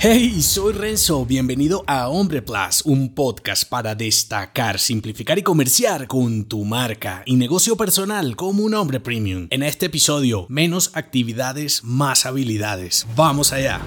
[0.00, 6.44] Hey, soy Renzo, bienvenido a Hombre Plus, un podcast para destacar, simplificar y comerciar con
[6.44, 9.48] tu marca y negocio personal como un hombre premium.
[9.50, 13.08] En este episodio, menos actividades, más habilidades.
[13.16, 13.80] Vamos allá.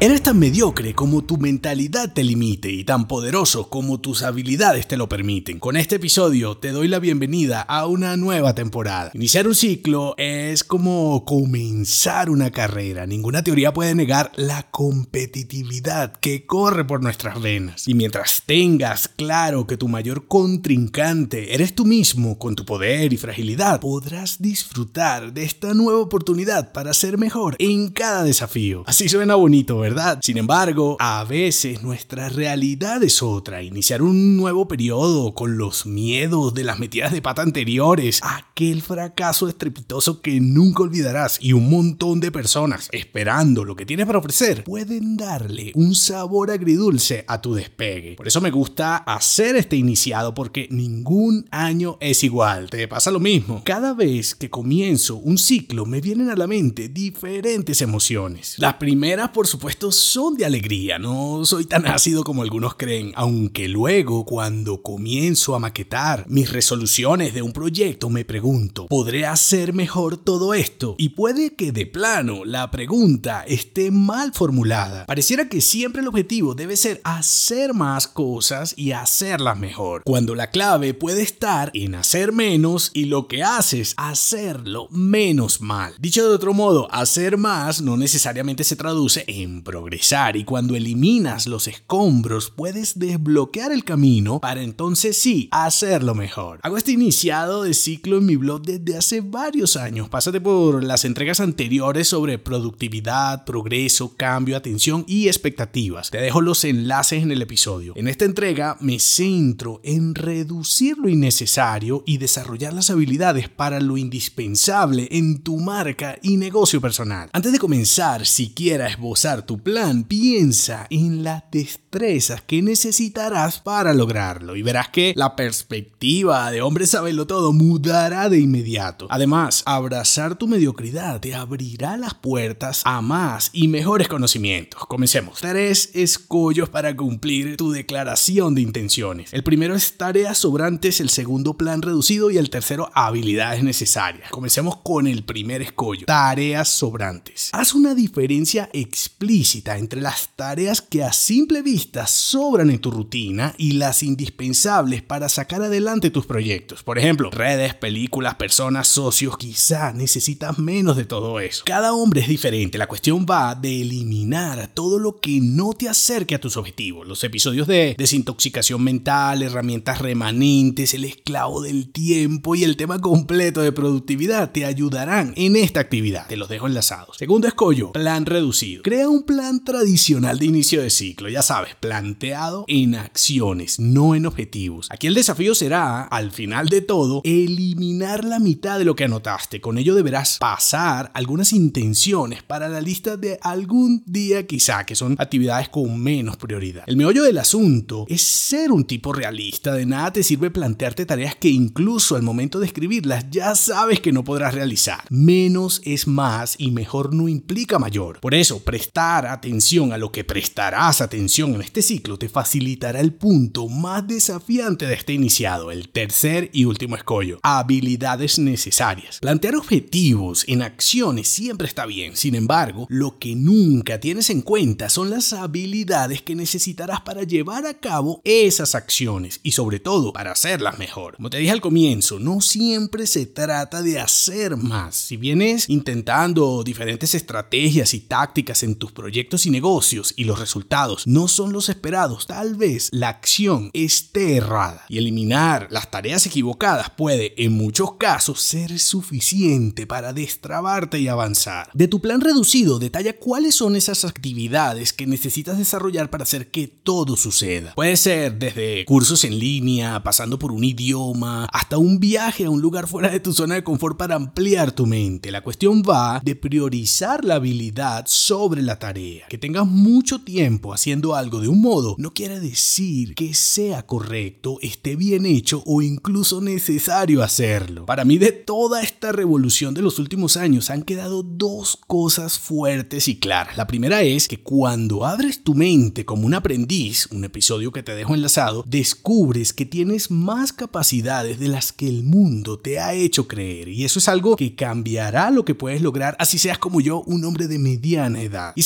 [0.00, 4.96] Eres tan mediocre como tu mentalidad te limite y tan poderoso como tus habilidades te
[4.96, 5.58] lo permiten.
[5.58, 9.10] Con este episodio te doy la bienvenida a una nueva temporada.
[9.14, 13.08] Iniciar un ciclo es como comenzar una carrera.
[13.08, 17.88] Ninguna teoría puede negar la competitividad que corre por nuestras venas.
[17.88, 23.16] Y mientras tengas claro que tu mayor contrincante eres tú mismo con tu poder y
[23.16, 28.84] fragilidad, podrás disfrutar de esta nueva oportunidad para ser mejor en cada desafío.
[28.86, 29.88] Así suena bonito, ¿verdad?
[30.22, 33.62] Sin embargo, a veces nuestra realidad es otra.
[33.62, 39.48] Iniciar un nuevo periodo con los miedos de las metidas de pata anteriores, aquel fracaso
[39.48, 44.64] estrepitoso que nunca olvidarás y un montón de personas esperando lo que tienes para ofrecer,
[44.64, 48.14] pueden darle un sabor agridulce a tu despegue.
[48.16, 52.70] Por eso me gusta hacer este iniciado porque ningún año es igual.
[52.70, 53.62] Te pasa lo mismo.
[53.64, 58.54] Cada vez que comienzo un ciclo me vienen a la mente diferentes emociones.
[58.58, 63.68] Las primeras, por supuesto, son de alegría, no soy tan ácido como algunos creen, aunque
[63.68, 70.16] luego cuando comienzo a maquetar mis resoluciones de un proyecto me pregunto, ¿podré hacer mejor
[70.16, 70.96] todo esto?
[70.98, 75.06] Y puede que de plano la pregunta esté mal formulada.
[75.06, 80.50] Pareciera que siempre el objetivo debe ser hacer más cosas y hacerlas mejor, cuando la
[80.50, 85.94] clave puede estar en hacer menos y lo que haces hacerlo menos mal.
[86.00, 91.46] Dicho de otro modo, hacer más no necesariamente se traduce en progresar y cuando eliminas
[91.46, 96.58] los escombros puedes desbloquear el camino para entonces sí hacerlo mejor.
[96.62, 100.08] Hago este iniciado de ciclo en mi blog desde hace varios años.
[100.08, 106.08] Pásate por las entregas anteriores sobre productividad, progreso, cambio, atención y expectativas.
[106.08, 107.92] Te dejo los enlaces en el episodio.
[107.94, 113.98] En esta entrega me centro en reducir lo innecesario y desarrollar las habilidades para lo
[113.98, 117.28] indispensable en tu marca y negocio personal.
[117.34, 124.56] Antes de comenzar, siquiera esbozar tu plan, piensa en las destrezas que necesitarás para lograrlo
[124.56, 129.06] y verás que la perspectiva de hombre sabelo todo mudará de inmediato.
[129.10, 134.86] Además, abrazar tu mediocridad te abrirá las puertas a más y mejores conocimientos.
[134.86, 135.40] Comencemos.
[135.40, 139.32] Tres escollos para cumplir tu declaración de intenciones.
[139.32, 144.30] El primero es tareas sobrantes, el segundo plan reducido y el tercero habilidades necesarias.
[144.30, 146.06] Comencemos con el primer escollo.
[146.06, 147.50] Tareas sobrantes.
[147.52, 153.54] Haz una diferencia explícita entre las tareas que a simple vista sobran en tu rutina
[153.56, 156.82] y las indispensables para sacar adelante tus proyectos.
[156.82, 161.62] Por ejemplo, redes, películas, personas, socios, quizá necesitas menos de todo eso.
[161.64, 166.34] Cada hombre es diferente, la cuestión va de eliminar todo lo que no te acerque
[166.34, 167.08] a tus objetivos.
[167.08, 173.62] Los episodios de desintoxicación mental, herramientas remanentes, el esclavo del tiempo y el tema completo
[173.62, 176.26] de productividad te ayudarán en esta actividad.
[176.28, 177.16] Te los dejo enlazados.
[177.16, 178.82] Segundo escollo, plan reducido.
[178.82, 184.16] Crea un plan plan tradicional de inicio de ciclo, ya sabes, planteado en acciones, no
[184.16, 184.88] en objetivos.
[184.90, 189.60] Aquí el desafío será, al final de todo, eliminar la mitad de lo que anotaste.
[189.60, 195.14] Con ello deberás pasar algunas intenciones para la lista de algún día quizá, que son
[195.20, 196.82] actividades con menos prioridad.
[196.88, 199.72] El meollo del asunto es ser un tipo realista.
[199.72, 204.10] De nada te sirve plantearte tareas que incluso al momento de escribirlas ya sabes que
[204.10, 205.04] no podrás realizar.
[205.10, 208.18] Menos es más y mejor no implica mayor.
[208.18, 213.12] Por eso, prestar atención a lo que prestarás atención en este ciclo te facilitará el
[213.12, 219.18] punto más desafiante de este iniciado, el tercer y último escollo, habilidades necesarias.
[219.20, 224.88] Plantear objetivos en acciones siempre está bien, sin embargo, lo que nunca tienes en cuenta
[224.88, 230.32] son las habilidades que necesitarás para llevar a cabo esas acciones y sobre todo para
[230.32, 231.16] hacerlas mejor.
[231.16, 234.96] Como te dije al comienzo, no siempre se trata de hacer más.
[234.96, 240.38] Si vienes intentando diferentes estrategias y tácticas en tus proyectos, proyectos y negocios y los
[240.38, 244.84] resultados no son los esperados, tal vez la acción esté errada.
[244.88, 251.68] Y eliminar las tareas equivocadas puede, en muchos casos, ser suficiente para destrabarte y avanzar.
[251.74, 256.68] De tu plan reducido, detalla cuáles son esas actividades que necesitas desarrollar para hacer que
[256.68, 257.72] todo suceda.
[257.74, 262.60] Puede ser desde cursos en línea, pasando por un idioma, hasta un viaje a un
[262.60, 265.32] lugar fuera de tu zona de confort para ampliar tu mente.
[265.32, 271.14] La cuestión va de priorizar la habilidad sobre la tarea Que tengas mucho tiempo haciendo
[271.14, 276.40] algo de un modo no quiere decir que sea correcto, esté bien hecho o incluso
[276.40, 277.86] necesario hacerlo.
[277.86, 283.08] Para mí de toda esta revolución de los últimos años han quedado dos cosas fuertes
[283.08, 283.56] y claras.
[283.56, 287.94] La primera es que cuando abres tu mente como un aprendiz, un episodio que te
[287.94, 293.28] dejo enlazado, descubres que tienes más capacidades de las que el mundo te ha hecho
[293.28, 293.68] creer.
[293.68, 297.24] Y eso es algo que cambiará lo que puedes lograr, así seas como yo, un
[297.24, 298.52] hombre de mediana edad.
[298.56, 298.62] Y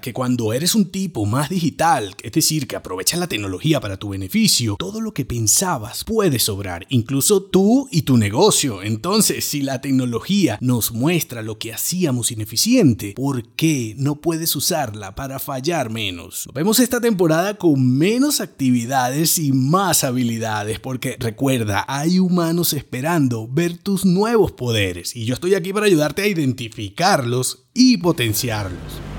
[0.00, 4.10] que cuando eres un tipo más digital, es decir, que aprovechas la tecnología para tu
[4.10, 8.84] beneficio, todo lo que pensabas puede sobrar, incluso tú y tu negocio.
[8.84, 15.16] Entonces, si la tecnología nos muestra lo que hacíamos ineficiente, ¿por qué no puedes usarla
[15.16, 16.48] para fallar menos?
[16.54, 23.78] vemos esta temporada con menos actividades y más habilidades, porque recuerda, hay humanos esperando ver
[23.78, 29.15] tus nuevos poderes y yo estoy aquí para ayudarte a identificarlos y potenciarlos.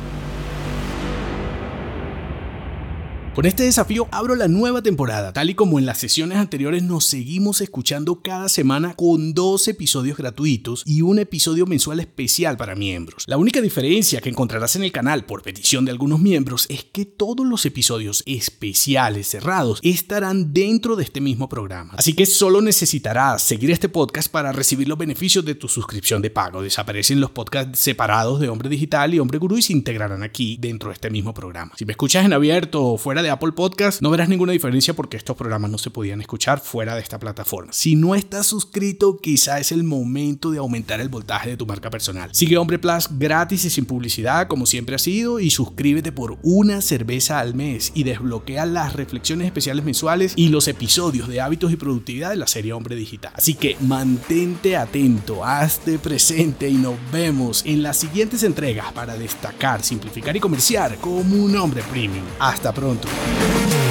[3.37, 7.05] Con este desafío abro la nueva temporada, tal y como en las sesiones anteriores nos
[7.05, 13.25] seguimos escuchando cada semana con dos episodios gratuitos y un episodio mensual especial para miembros.
[13.27, 17.05] La única diferencia que encontrarás en el canal por petición de algunos miembros es que
[17.05, 21.93] todos los episodios especiales cerrados estarán dentro de este mismo programa.
[21.95, 26.31] Así que solo necesitarás seguir este podcast para recibir los beneficios de tu suscripción de
[26.31, 26.63] pago.
[26.63, 30.89] Desaparecen los podcasts separados de Hombre Digital y Hombre Gurú y se integrarán aquí dentro
[30.89, 31.73] de este mismo programa.
[31.75, 35.17] Si me escuchas en abierto o fuera de Apple Podcast, no verás ninguna diferencia porque
[35.17, 37.73] estos programas no se podían escuchar fuera de esta plataforma.
[37.73, 41.89] Si no estás suscrito, quizá es el momento de aumentar el voltaje de tu marca
[41.89, 42.29] personal.
[42.33, 46.81] Sigue Hombre Plus gratis y sin publicidad, como siempre ha sido, y suscríbete por una
[46.81, 51.75] cerveza al mes y desbloquea las reflexiones especiales mensuales y los episodios de hábitos y
[51.75, 53.33] productividad de la serie Hombre Digital.
[53.35, 59.83] Así que mantente atento, hazte presente y nos vemos en las siguientes entregas para destacar,
[59.83, 62.25] simplificar y comerciar como un hombre premium.
[62.39, 63.07] Hasta pronto.
[63.17, 63.86] Bye.